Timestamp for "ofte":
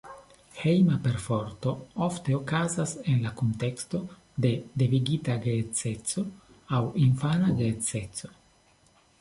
2.05-2.35